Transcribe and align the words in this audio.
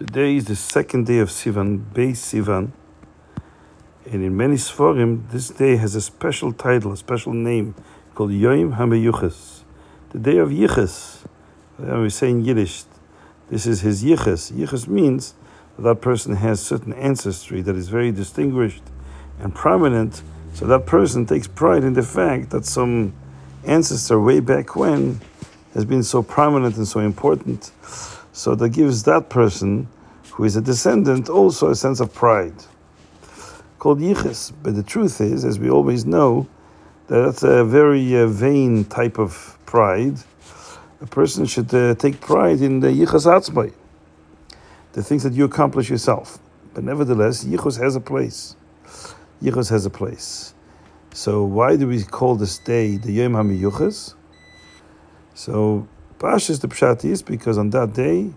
Today 0.00 0.36
is 0.36 0.46
the 0.46 0.56
second 0.56 1.06
day 1.06 1.18
of 1.18 1.28
Sivan, 1.28 1.84
Beis 1.92 2.12
Sivan, 2.16 2.70
and 4.10 4.24
in 4.24 4.34
many 4.34 4.54
Sforim, 4.54 5.30
this 5.30 5.50
day 5.50 5.76
has 5.76 5.94
a 5.94 6.00
special 6.00 6.54
title, 6.54 6.92
a 6.92 6.96
special 6.96 7.34
name 7.34 7.74
called 8.14 8.32
Yom 8.32 8.72
HaMeyuches, 8.76 9.60
the 10.08 10.18
day 10.18 10.38
of 10.38 10.48
Yiches. 10.48 11.26
We 11.78 12.08
say 12.08 12.30
in 12.30 12.42
Yiddish, 12.42 12.84
this 13.50 13.66
is 13.66 13.82
his 13.82 14.02
Yiches. 14.02 14.50
Yiches 14.50 14.88
means 14.88 15.34
that, 15.76 15.82
that 15.82 16.00
person 16.00 16.36
has 16.36 16.62
certain 16.62 16.94
ancestry 16.94 17.60
that 17.60 17.76
is 17.76 17.90
very 17.90 18.10
distinguished 18.10 18.84
and 19.38 19.54
prominent, 19.54 20.22
so 20.54 20.66
that 20.66 20.86
person 20.86 21.26
takes 21.26 21.46
pride 21.46 21.84
in 21.84 21.92
the 21.92 22.02
fact 22.02 22.48
that 22.52 22.64
some 22.64 23.12
ancestor 23.66 24.18
way 24.18 24.40
back 24.40 24.74
when 24.74 25.20
has 25.74 25.84
been 25.84 26.02
so 26.02 26.22
prominent 26.22 26.78
and 26.78 26.88
so 26.88 27.00
important. 27.00 27.70
So 28.32 28.54
that 28.54 28.70
gives 28.70 29.02
that 29.04 29.28
person 29.28 29.88
who 30.32 30.44
is 30.44 30.56
a 30.56 30.60
descendant 30.60 31.28
also 31.28 31.70
a 31.70 31.74
sense 31.74 32.00
of 32.00 32.14
pride 32.14 32.54
called 33.78 33.98
yiches. 33.98 34.52
But 34.62 34.76
the 34.76 34.82
truth 34.82 35.20
is, 35.20 35.44
as 35.44 35.58
we 35.58 35.68
always 35.68 36.06
know, 36.06 36.46
that 37.08 37.22
that's 37.22 37.42
a 37.42 37.64
very 37.64 38.16
uh, 38.16 38.26
vain 38.28 38.84
type 38.84 39.18
of 39.18 39.58
pride. 39.66 40.18
A 41.00 41.06
person 41.06 41.46
should 41.46 41.74
uh, 41.74 41.94
take 41.96 42.20
pride 42.20 42.60
in 42.60 42.80
the 42.80 42.88
yichas 42.88 43.26
atzmai, 43.26 43.72
the 44.92 45.02
things 45.02 45.22
that 45.24 45.32
you 45.32 45.44
accomplish 45.44 45.90
yourself. 45.90 46.38
But 46.74 46.84
nevertheless, 46.84 47.44
yichus 47.44 47.80
has 47.80 47.96
a 47.96 48.00
place. 48.00 48.54
Yichus 49.42 49.70
has 49.70 49.86
a 49.86 49.90
place. 49.90 50.54
So 51.12 51.42
why 51.42 51.76
do 51.76 51.88
we 51.88 52.04
call 52.04 52.36
this 52.36 52.58
day 52.58 52.96
the 52.96 53.10
Yom 53.10 53.32
HaMiyuchas? 53.32 54.14
So 55.34 55.88
Pashas 56.20 56.60
the 56.60 56.68
Pshat 56.68 57.02
is 57.06 57.22
because 57.22 57.56
on 57.56 57.70
that 57.70 57.94
day, 57.94 58.30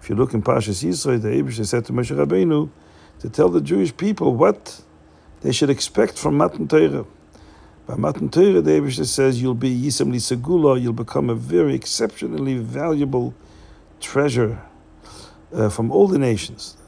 if 0.00 0.08
you 0.08 0.16
look 0.16 0.32
in 0.32 0.42
Parshas 0.42 0.82
Yisro, 0.82 1.20
the 1.20 1.28
Abish 1.28 1.62
said 1.66 1.84
to 1.84 1.92
Moshe 1.92 2.16
Rabbeinu 2.16 2.70
to 3.18 3.28
tell 3.28 3.50
the 3.50 3.60
Jewish 3.60 3.94
people 3.94 4.34
what 4.34 4.80
they 5.42 5.52
should 5.52 5.68
expect 5.68 6.16
from 6.16 6.38
Matan 6.38 6.66
Torah. 6.66 7.04
By 7.86 7.96
Matan 7.96 8.30
Torah, 8.30 8.62
the 8.62 8.70
Abish 8.70 9.04
says 9.04 9.42
you'll 9.42 9.52
be 9.52 9.68
Yisam 9.78 10.12
Li 10.12 10.16
Segula, 10.16 10.80
you'll 10.80 10.94
become 10.94 11.28
a 11.28 11.34
very 11.34 11.74
exceptionally 11.74 12.56
valuable 12.56 13.34
treasure 14.00 14.58
uh, 15.52 15.68
from 15.68 15.92
all 15.92 16.08
the 16.08 16.18
nations. 16.18 16.78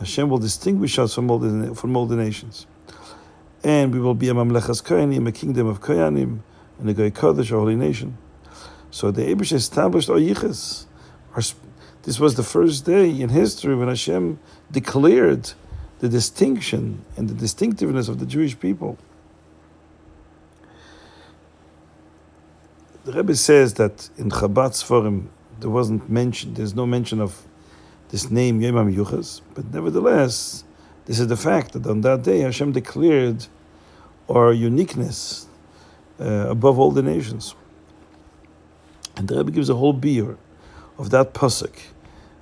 Hashem 0.00 0.28
will 0.28 0.38
distinguish 0.38 0.98
us 0.98 1.14
from 1.14 1.30
all 1.30 1.38
the, 1.38 1.76
from 1.76 1.96
all 1.96 2.06
the 2.06 2.16
nations. 2.16 2.66
And 3.62 3.94
we 3.94 4.00
will 4.00 4.14
be 4.14 4.28
a 4.30 4.34
Mamlechas 4.34 4.82
Koyanim, 4.82 5.28
a 5.28 5.32
kingdom 5.32 5.68
of 5.68 5.80
Koyanim, 5.80 6.40
and 6.80 6.90
a 6.90 6.92
Goy 6.92 7.10
Kodesh, 7.10 7.52
a 7.52 7.54
holy 7.54 7.76
nation. 7.76 8.18
So 8.96 9.10
the 9.10 9.24
Abish 9.24 9.52
established 9.52 10.08
our 10.08 10.16
yichas. 10.16 10.86
This 12.04 12.18
was 12.18 12.34
the 12.34 12.42
first 12.42 12.86
day 12.86 13.10
in 13.10 13.28
history 13.28 13.76
when 13.76 13.88
Hashem 13.88 14.38
declared 14.72 15.52
the 15.98 16.08
distinction 16.08 17.04
and 17.14 17.28
the 17.28 17.34
distinctiveness 17.34 18.08
of 18.08 18.20
the 18.20 18.24
Jewish 18.24 18.58
people. 18.58 18.96
The 23.04 23.12
Rebbe 23.12 23.36
says 23.36 23.74
that 23.74 24.08
in 24.16 24.30
Chabad 24.30 24.72
Sforim 24.72 25.26
there 25.60 25.68
wasn't 25.68 26.08
mentioned, 26.08 26.56
there's 26.56 26.74
no 26.74 26.86
mention 26.86 27.20
of 27.20 27.42
this 28.08 28.30
name 28.30 28.62
Yom 28.62 28.76
HaMiyuchas, 28.76 29.42
but 29.52 29.74
nevertheless, 29.74 30.64
this 31.04 31.20
is 31.20 31.26
the 31.26 31.36
fact 31.36 31.74
that 31.74 31.86
on 31.86 32.00
that 32.00 32.22
day 32.22 32.38
Hashem 32.40 32.72
declared 32.72 33.46
our 34.30 34.54
uniqueness 34.54 35.48
uh, 36.18 36.46
above 36.48 36.78
all 36.78 36.92
the 36.92 37.02
nations. 37.02 37.54
And 39.16 39.28
the 39.28 39.38
Rebbe 39.38 39.50
gives 39.50 39.70
a 39.70 39.74
whole 39.74 39.94
biur 39.94 40.36
of 40.98 41.10
that 41.10 41.32
pasuk. 41.32 41.72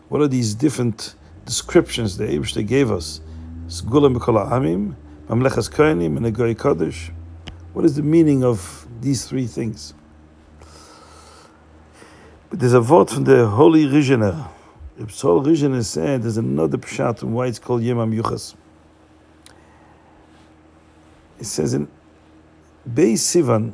What 0.08 0.20
are 0.20 0.28
these 0.28 0.54
different 0.54 1.14
descriptions 1.44 2.16
the 2.16 2.24
Abish 2.24 2.66
gave 2.66 2.90
us? 2.90 3.20
Amim, 3.68 4.94
and. 5.28 7.12
What 7.72 7.84
is 7.84 7.96
the 7.96 8.02
meaning 8.02 8.44
of 8.44 8.86
these 9.00 9.26
three 9.26 9.46
things? 9.46 9.94
But 12.50 12.60
there's 12.60 12.74
a 12.74 12.80
vort 12.80 13.10
from 13.10 13.24
the 13.24 13.46
Holy 13.46 13.84
Rizhiner. 13.84 14.48
Reb 14.96 15.10
Sol 15.10 15.42
Rizhiner 15.42 15.84
said 15.84 16.22
there's 16.22 16.36
another 16.36 16.78
pshat 16.78 17.24
on 17.24 17.32
why 17.32 17.46
it's 17.46 17.58
called 17.58 17.82
Yom 17.82 18.12
Yuchas. 18.12 18.54
It 21.40 21.46
says 21.46 21.74
in 21.74 21.88
Beis 22.88 23.14
Sivan, 23.14 23.72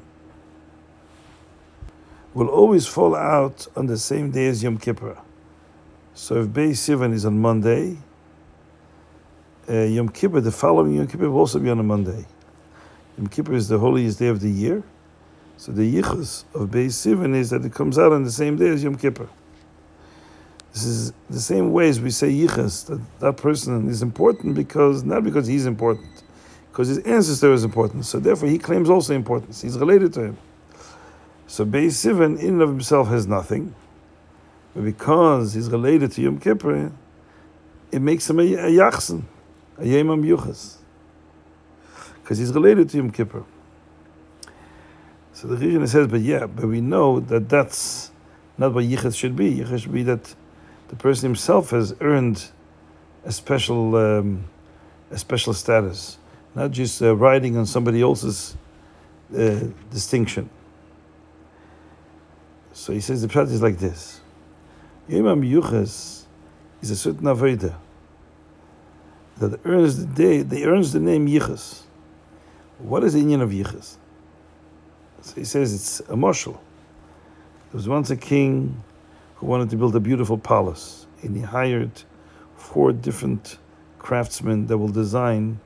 will 2.40 2.48
always 2.48 2.86
fall 2.86 3.14
out 3.14 3.66
on 3.76 3.84
the 3.84 3.98
same 3.98 4.30
day 4.30 4.46
as 4.46 4.62
Yom 4.62 4.78
Kippur. 4.78 5.18
So 6.14 6.40
if 6.40 6.46
Beis 6.48 6.78
Sivan 6.78 7.12
is 7.12 7.26
on 7.26 7.38
Monday, 7.38 7.98
uh, 9.68 9.82
Yom 9.82 10.08
Kippur, 10.08 10.40
the 10.40 10.50
following 10.50 10.94
Yom 10.94 11.06
Kippur, 11.06 11.28
will 11.28 11.38
also 11.38 11.58
be 11.58 11.68
on 11.68 11.78
a 11.78 11.82
Monday. 11.82 12.24
Yom 13.18 13.26
Kippur 13.26 13.52
is 13.52 13.68
the 13.68 13.78
holiest 13.78 14.18
day 14.18 14.28
of 14.28 14.40
the 14.40 14.48
year. 14.48 14.82
So 15.58 15.70
the 15.72 15.82
yichus 15.82 16.44
of 16.54 16.70
Beis 16.70 16.94
Sivan 16.94 17.36
is 17.36 17.50
that 17.50 17.62
it 17.62 17.74
comes 17.74 17.98
out 17.98 18.10
on 18.10 18.24
the 18.24 18.32
same 18.32 18.56
day 18.56 18.68
as 18.68 18.82
Yom 18.82 18.96
Kippur. 18.96 19.28
This 20.72 20.84
is 20.84 21.12
the 21.28 21.40
same 21.40 21.72
way 21.72 21.90
as 21.90 22.00
we 22.00 22.08
say 22.08 22.32
yichus, 22.32 22.86
that 22.86 23.02
that 23.18 23.36
person 23.36 23.86
is 23.90 24.00
important 24.00 24.54
because, 24.54 25.04
not 25.04 25.24
because 25.24 25.46
he's 25.46 25.66
important, 25.66 26.22
because 26.72 26.88
his 26.88 27.00
ancestor 27.00 27.52
is 27.52 27.64
important. 27.64 28.06
So 28.06 28.18
therefore 28.18 28.48
he 28.48 28.56
claims 28.56 28.88
also 28.88 29.14
importance. 29.14 29.60
He's 29.60 29.76
related 29.76 30.14
to 30.14 30.22
him. 30.22 30.38
So 31.50 31.66
Beis 31.66 31.94
Sivan 31.98 32.38
in 32.38 32.50
and 32.50 32.62
of 32.62 32.68
himself 32.68 33.08
has 33.08 33.26
nothing, 33.26 33.74
but 34.72 34.84
because 34.84 35.52
he's 35.52 35.68
related 35.68 36.12
to 36.12 36.22
Yom 36.22 36.38
Kippur, 36.38 36.92
it 37.90 37.98
makes 37.98 38.30
him 38.30 38.38
a, 38.38 38.44
a 38.44 38.70
yachsen, 38.70 39.24
a 39.76 39.84
Yom 39.84 40.06
HaMiyuchas, 40.06 40.76
because 42.22 42.38
he's 42.38 42.52
related 42.52 42.88
to 42.90 42.98
Yom 42.98 43.10
Kippur. 43.10 43.42
So 45.32 45.48
the 45.48 45.56
Rizhiner 45.56 45.88
says, 45.88 46.06
but 46.06 46.20
yeah, 46.20 46.46
but 46.46 46.66
we 46.66 46.80
know 46.80 47.18
that 47.18 47.48
that's 47.48 48.12
not 48.56 48.72
what 48.72 48.84
Yichas 48.84 49.18
should 49.18 49.34
be. 49.34 49.56
Yichas 49.56 49.80
should 49.80 49.92
be 49.92 50.04
that 50.04 50.32
the 50.86 50.94
person 50.94 51.30
himself 51.30 51.70
has 51.70 51.96
earned 52.00 52.48
a 53.24 53.32
special, 53.32 53.96
um, 53.96 54.44
a 55.10 55.18
special 55.18 55.52
status, 55.52 56.16
not 56.54 56.70
just 56.70 57.02
uh, 57.02 57.16
riding 57.16 57.56
on 57.56 57.66
somebody 57.66 58.02
else's 58.02 58.56
uh, 59.36 59.58
distinction. 59.90 60.48
So 62.72 62.92
he 62.92 63.00
says 63.00 63.22
the 63.22 63.28
pshat 63.28 63.50
is 63.50 63.62
like 63.62 63.78
this: 63.78 64.20
Yom 65.08 65.25
HaMiyuchas 65.25 66.25
is 66.82 66.91
a 66.91 66.97
certain 66.97 67.25
avodah 67.25 67.75
that 69.38 69.58
earns 69.64 69.98
the 69.98 70.06
day, 70.06 70.42
they 70.42 70.64
earns 70.64 70.92
the 70.92 71.00
name 71.00 71.26
Yichas. 71.26 71.82
What 72.78 73.03
is 73.04 73.14
the 73.14 73.22
inyan 73.22 73.41
of 73.41 73.50
Yichas? 73.50 73.97
So 75.22 75.34
he 75.34 75.44
says 75.44 75.75
it's 75.75 76.00
a 76.00 76.14
mashal. 76.14 76.53
There 76.53 77.78
was 77.78 77.88
once 77.88 78.10
a 78.10 78.16
king 78.16 78.82
who 79.36 79.47
wanted 79.47 79.70
to 79.70 79.76
build 79.76 79.97
a 79.97 80.00
beautiful 80.00 80.38
palace, 80.38 81.06
and 81.22 81.36
he 81.36 81.42
hired 81.42 82.03
four 82.56 82.92
different 82.92 83.59
craftsmen 83.98 84.66
that 84.66 84.76
will 84.76 84.88
design 84.88 85.60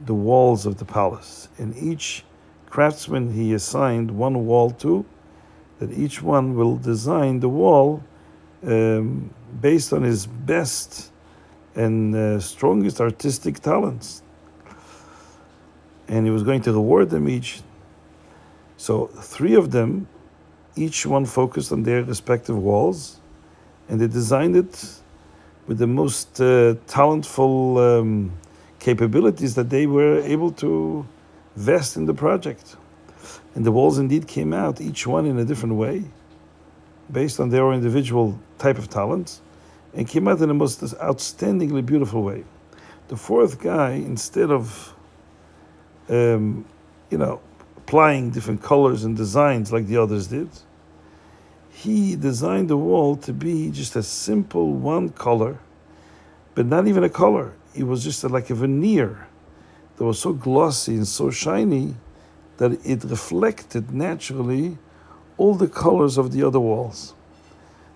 the 0.00 0.14
walls 0.14 0.66
of 0.66 0.78
the 0.78 0.84
palace. 0.84 1.48
And 1.58 1.76
each 1.76 2.24
craftsman 2.70 3.32
he 3.32 3.54
assigned 3.54 4.10
one 4.10 4.46
wall 4.46 4.70
to 4.70 5.04
that 5.78 5.92
each 5.92 6.22
one 6.22 6.54
will 6.54 6.76
design 6.76 7.40
the 7.40 7.48
wall 7.48 8.02
um, 8.66 9.30
based 9.60 9.92
on 9.92 10.02
his 10.02 10.26
best 10.26 11.10
and 11.74 12.14
uh, 12.14 12.40
strongest 12.40 13.00
artistic 13.00 13.60
talents. 13.60 14.22
And 16.08 16.24
he 16.24 16.30
was 16.30 16.42
going 16.42 16.62
to 16.62 16.72
reward 16.72 17.10
them 17.10 17.28
each. 17.28 17.60
So, 18.76 19.06
three 19.06 19.54
of 19.54 19.70
them, 19.70 20.08
each 20.76 21.06
one 21.06 21.26
focused 21.26 21.72
on 21.72 21.82
their 21.82 22.02
respective 22.02 22.56
walls, 22.56 23.20
and 23.88 24.00
they 24.00 24.06
designed 24.06 24.56
it 24.56 25.00
with 25.66 25.78
the 25.78 25.86
most 25.86 26.40
uh, 26.40 26.74
talentful 26.86 28.00
um, 28.00 28.32
capabilities 28.78 29.54
that 29.54 29.70
they 29.70 29.86
were 29.86 30.20
able 30.20 30.52
to 30.52 31.06
vest 31.56 31.96
in 31.96 32.06
the 32.06 32.14
project. 32.14 32.76
And 33.54 33.64
the 33.64 33.72
walls 33.72 33.98
indeed 33.98 34.26
came 34.26 34.52
out, 34.52 34.80
each 34.80 35.06
one 35.06 35.26
in 35.26 35.38
a 35.38 35.44
different 35.44 35.74
way, 35.76 36.04
based 37.10 37.40
on 37.40 37.50
their 37.50 37.72
individual 37.72 38.38
type 38.58 38.78
of 38.78 38.88
talents, 38.88 39.40
and 39.94 40.06
came 40.06 40.28
out 40.28 40.40
in 40.40 40.48
the 40.48 40.54
most 40.54 40.80
outstandingly 40.80 41.84
beautiful 41.84 42.22
way. 42.22 42.44
The 43.08 43.16
fourth 43.16 43.60
guy, 43.60 43.92
instead 43.92 44.50
of, 44.50 44.92
um, 46.08 46.64
you 47.10 47.18
know, 47.18 47.40
applying 47.76 48.30
different 48.30 48.62
colors 48.62 49.04
and 49.04 49.16
designs 49.16 49.72
like 49.72 49.86
the 49.86 49.96
others 49.96 50.26
did, 50.26 50.48
he 51.70 52.16
designed 52.16 52.68
the 52.68 52.76
wall 52.76 53.16
to 53.16 53.32
be 53.32 53.70
just 53.70 53.96
a 53.96 54.02
simple 54.02 54.72
one 54.72 55.10
color, 55.10 55.58
but 56.54 56.66
not 56.66 56.86
even 56.88 57.04
a 57.04 57.08
color. 57.08 57.52
It 57.74 57.84
was 57.84 58.02
just 58.02 58.24
a, 58.24 58.28
like 58.28 58.50
a 58.50 58.54
veneer 58.54 59.28
that 59.96 60.04
was 60.04 60.18
so 60.18 60.32
glossy 60.32 60.94
and 60.96 61.06
so 61.06 61.30
shiny 61.30 61.94
that 62.58 62.72
it 62.84 63.04
reflected 63.04 63.92
naturally 63.92 64.78
all 65.36 65.54
the 65.54 65.68
colors 65.68 66.16
of 66.16 66.32
the 66.32 66.42
other 66.42 66.60
walls. 66.60 67.14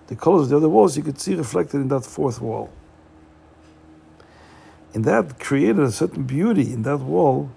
The 0.07 0.15
colors 0.15 0.43
of 0.43 0.49
the 0.49 0.57
other 0.57 0.69
walls 0.69 0.97
you 0.97 1.03
could 1.03 1.19
see 1.19 1.35
reflected 1.35 1.77
in 1.77 1.87
that 1.87 2.05
fourth 2.05 2.41
wall. 2.41 2.69
And 4.93 5.05
that 5.05 5.39
created 5.39 5.79
a 5.79 5.91
certain 5.91 6.23
beauty 6.23 6.73
in 6.73 6.83
that 6.83 6.97
wall 6.97 7.49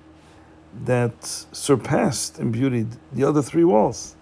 that 0.84 1.24
surpassed 1.52 2.38
in 2.38 2.52
beauty 2.52 2.86
the 3.12 3.24
other 3.24 3.42
three 3.42 3.64
walls. 3.64 4.14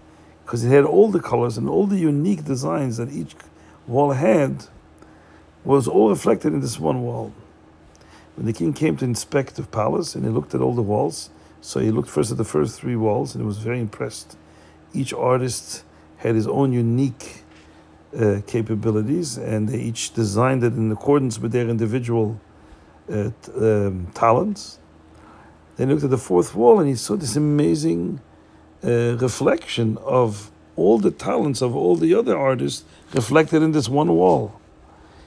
Because 0.43 0.63
it 0.63 0.69
had 0.69 0.83
all 0.83 1.09
the 1.09 1.19
colors 1.19 1.57
and 1.57 1.69
all 1.69 1.85
the 1.85 1.99
unique 1.99 2.43
designs 2.43 2.97
that 2.97 3.11
each 3.11 3.35
wall 3.87 4.11
had 4.11 4.65
was 5.63 5.87
all 5.87 6.09
reflected 6.09 6.53
in 6.53 6.59
this 6.59 6.79
one 6.79 7.01
wall. 7.01 7.33
When 8.35 8.45
the 8.45 8.53
king 8.53 8.73
came 8.73 8.97
to 8.97 9.05
inspect 9.05 9.55
the 9.55 9.63
palace 9.63 10.15
and 10.15 10.25
he 10.25 10.31
looked 10.31 10.53
at 10.53 10.61
all 10.61 10.73
the 10.73 10.81
walls, 10.81 11.29
so 11.63 11.79
he 11.79 11.91
looked 11.91 12.09
first 12.09 12.29
at 12.29 12.35
the 12.35 12.43
first 12.43 12.77
three 12.77 12.97
walls 12.97 13.33
and 13.33 13.41
he 13.41 13.47
was 13.47 13.59
very 13.59 13.79
impressed. 13.79 14.35
Each 14.93 15.13
artist 15.13 15.85
had 16.17 16.35
his 16.35 16.45
own 16.45 16.73
unique 16.73 17.43
uh, 18.19 18.41
capabilities 18.45 19.37
and 19.37 19.69
they 19.69 19.79
each 19.79 20.13
designed 20.13 20.61
it 20.65 20.73
in 20.73 20.91
accordance 20.91 21.39
with 21.39 21.53
their 21.53 21.69
individual 21.69 22.37
uh, 23.09 23.29
um, 23.55 24.07
talents. 24.13 24.79
Then 25.77 25.87
he 25.87 25.93
looked 25.93 26.03
at 26.03 26.09
the 26.09 26.17
fourth 26.17 26.53
wall 26.53 26.81
and 26.81 26.89
he 26.89 26.95
saw 26.95 27.15
this 27.15 27.37
amazing 27.37 28.19
uh, 28.83 29.15
reflection 29.15 29.97
of 29.99 30.51
all 30.75 30.99
the 30.99 31.11
talents 31.11 31.61
of 31.61 31.77
all 31.77 31.95
the 31.95 32.13
other 32.13 32.37
artists 32.37 32.83
reflected 33.13 33.63
in 33.63 33.71
this 33.71 33.87
one 33.87 34.11
wall. 34.13 34.59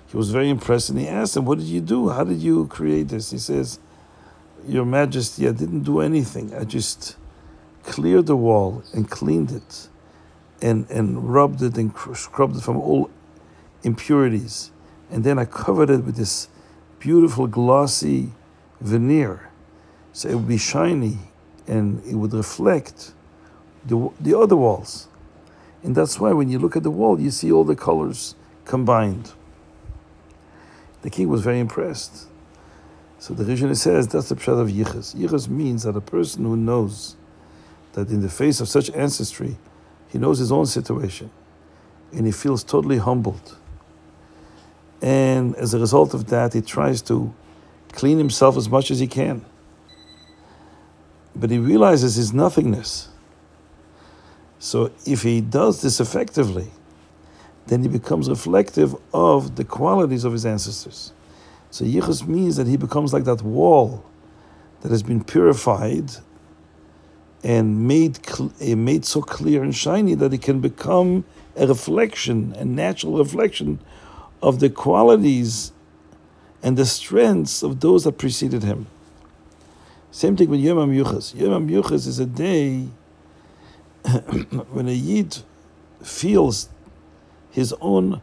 He 0.09 0.19
was 0.19 0.33
very 0.33 0.51
impressed 0.51 0.91
and 0.91 0.99
he 0.99 1.09
asked 1.09 1.35
him, 1.35 1.47
What 1.47 1.61
did 1.61 1.69
you 1.69 1.81
do? 1.81 2.11
How 2.11 2.25
did 2.25 2.41
you 2.41 2.67
create 2.67 3.09
this? 3.09 3.31
He 3.31 3.39
says, 3.39 3.79
Your 4.67 4.85
Majesty, 4.85 5.47
I 5.47 5.53
didn't 5.53 5.83
do 5.83 6.01
anything. 6.01 6.55
I 6.55 6.65
just 6.65 7.17
cleared 7.85 8.27
the 8.27 8.37
wall 8.37 8.83
and 8.93 9.09
cleaned 9.09 9.53
it 9.53 9.89
and, 10.61 10.91
and 10.91 11.33
rubbed 11.33 11.63
it 11.63 11.77
and 11.77 11.93
scrubbed 12.15 12.57
it 12.57 12.63
from 12.63 12.77
all 12.77 13.11
impurities. 13.85 14.73
And 15.11 15.23
then 15.23 15.39
I 15.39 15.45
covered 15.45 15.91
it 15.91 16.05
with 16.05 16.17
this 16.17 16.49
beautiful 16.99 17.47
glossy 17.47 18.33
veneer. 18.81 19.51
So 20.13 20.29
it 20.29 20.35
would 20.35 20.49
be 20.49 20.59
shiny 20.59 21.19
and 21.69 22.05
it 22.05 22.17
would 22.17 22.33
reflect 22.33 23.13
the, 23.85 24.11
the 24.21 24.37
other 24.37 24.57
walls. 24.57 25.09
And 25.85 25.95
that's 25.95 26.19
why 26.19 26.33
when 26.33 26.49
you 26.49 26.59
look 26.59 26.77
at 26.77 26.83
the 26.83 26.91
wall, 26.91 27.21
you 27.21 27.31
see 27.31 27.53
all 27.53 27.65
the 27.65 27.77
colors 27.77 28.35
combined. 28.65 29.33
The 31.03 31.11
king 31.11 31.29
was 31.29 31.43
very 31.43 31.61
impressed. 31.61 32.27
So 33.19 33.35
the 33.35 33.45
Rizhiner 33.45 33.77
says 33.77 34.09
that's 34.09 34.29
the 34.29 34.37
pshat 34.37 34.61
of 34.61 34.69
yichus. 34.69 35.15
Yichus 35.17 35.49
means 35.49 35.85
that 35.85 35.97
a 35.97 36.01
person 36.01 36.45
who 36.45 36.57
knows 36.57 37.17
that 37.93 38.09
in 38.11 38.21
the 38.21 38.29
face 38.29 38.61
of 38.61 38.69
such 38.69 38.91
ancestry, 38.91 39.57
he 40.09 40.19
knows 40.19 40.39
his 40.39 40.53
own 40.53 40.67
situation 40.67 41.31
and 42.13 42.27
he 42.27 42.33
feels 42.33 42.63
totally 42.63 42.99
humbled. 42.99 43.57
And 45.03 45.55
as 45.57 45.75
a 45.75 45.79
result 45.79 46.15
of 46.15 46.29
that, 46.29 46.53
he 46.53 46.61
tries 46.61 47.03
to 47.03 47.35
clean 47.93 48.19
himself 48.19 48.57
as 48.57 48.69
much 48.69 48.91
as 48.91 48.99
he 48.99 49.07
can. 49.07 49.45
But 51.35 51.51
he 51.51 51.59
realizes 51.59 52.17
his 52.17 52.33
nothingness. 52.33 53.09
So 54.59 54.91
if 55.05 55.23
he 55.23 55.41
does 55.41 55.83
this 55.83 56.01
effectively, 56.01 56.71
then 57.67 57.83
he 57.83 57.89
becomes 57.89 58.29
reflective 58.29 58.95
of 59.13 59.57
the 59.57 59.65
qualities 59.65 60.25
of 60.25 60.33
his 60.33 60.47
ancestors. 60.47 61.13
So 61.71 61.85
yichus 61.85 62.27
means 62.27 62.57
that 62.57 62.67
he 62.67 62.77
becomes 62.77 63.13
like 63.13 63.25
that 63.25 63.43
wall 63.43 64.05
that 64.81 64.91
has 64.91 65.03
been 65.03 65.25
purified 65.25 66.11
and 67.43 67.87
made 67.87 68.19
eh, 68.61 68.75
made 68.75 69.05
so 69.05 69.23
clear 69.23 69.63
and 69.63 69.75
shiny 69.75 70.15
that 70.15 70.33
it 70.33 70.43
can 70.43 70.61
become 70.61 71.25
a 71.57 71.67
reflection, 71.67 72.55
a 72.57 72.65
natural 72.65 73.19
reflection 73.19 73.79
of 74.43 74.61
the 74.61 74.71
qualities 74.71 75.73
and 76.63 76.77
the 76.77 76.87
strengths 76.87 77.63
of 77.63 77.81
those 77.81 78.05
that 78.05 78.19
preceded 78.19 78.63
him. 78.63 78.87
Same 80.11 80.37
thing 80.37 80.49
with 80.49 80.61
Yom 80.61 80.79
HaMyuchas. 80.79 81.35
Yom 81.35 81.69
HaMyuchas 81.69 82.07
is 82.07 82.19
a 82.19 82.27
day 82.27 82.89
when 84.71 84.89
a 84.89 84.93
Yid 84.93 85.39
feels 86.03 86.69
his 87.51 87.75
own 87.81 88.21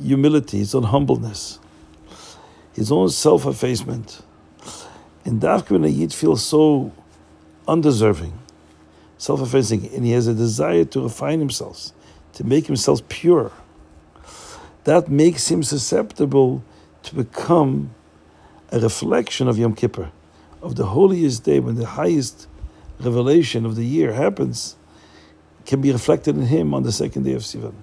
humility, 0.00 0.58
his 0.58 0.74
own 0.74 0.84
humbleness, 0.84 1.58
his 2.74 2.92
own 2.92 3.08
self 3.10 3.46
effacement. 3.46 4.22
And 5.24 5.40
Dafka 5.40 5.70
when 5.70 5.84
a 5.84 5.88
Yid 5.88 6.12
feels 6.12 6.44
so 6.44 6.92
undeserving, 7.68 8.32
self 9.18 9.40
effacing, 9.40 9.86
and 9.94 10.04
he 10.04 10.12
has 10.12 10.26
a 10.26 10.34
desire 10.34 10.84
to 10.86 11.02
refine 11.02 11.38
himself, 11.38 11.90
to 12.34 12.44
make 12.44 12.66
himself 12.66 13.06
pure, 13.08 13.52
that 14.84 15.08
makes 15.08 15.50
him 15.50 15.62
susceptible 15.62 16.64
to 17.02 17.14
become 17.14 17.94
a 18.72 18.80
reflection 18.80 19.48
of 19.48 19.58
Yom 19.58 19.74
Kippur, 19.74 20.10
of 20.62 20.76
the 20.76 20.86
holiest 20.86 21.44
day 21.44 21.60
when 21.60 21.74
the 21.74 21.86
highest 21.86 22.46
revelation 23.00 23.64
of 23.66 23.76
the 23.76 23.84
year 23.84 24.12
happens 24.12 24.76
can 25.66 25.80
be 25.80 25.92
reflected 25.92 26.36
in 26.36 26.46
him 26.46 26.74
on 26.74 26.82
the 26.82 26.92
second 26.92 27.24
day 27.24 27.32
of 27.32 27.42
Sivan. 27.42 27.74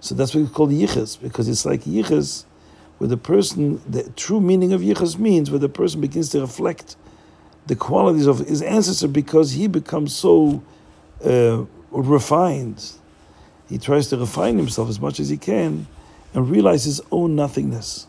So 0.00 0.14
that's 0.14 0.34
what 0.34 0.42
we 0.42 0.48
call 0.48 0.68
yichus, 0.68 1.20
because 1.20 1.48
it's 1.48 1.64
like 1.64 1.82
yichus, 1.84 2.44
where 2.98 3.08
the 3.08 3.16
person, 3.16 3.80
the 3.90 4.08
true 4.10 4.40
meaning 4.40 4.72
of 4.72 4.80
yichus 4.80 5.18
means 5.18 5.50
where 5.50 5.58
the 5.58 5.68
person 5.68 6.00
begins 6.00 6.28
to 6.30 6.40
reflect 6.40 6.96
the 7.66 7.76
qualities 7.76 8.26
of 8.26 8.40
his 8.40 8.62
ancestor 8.62 9.08
because 9.08 9.52
he 9.52 9.66
becomes 9.66 10.14
so 10.14 10.62
uh, 11.24 11.64
refined. 11.90 12.92
He 13.68 13.78
tries 13.78 14.08
to 14.08 14.16
refine 14.16 14.58
himself 14.58 14.88
as 14.88 15.00
much 15.00 15.18
as 15.18 15.28
he 15.28 15.36
can 15.36 15.86
and 16.34 16.50
realize 16.50 16.84
his 16.84 17.00
own 17.10 17.34
nothingness. 17.36 18.06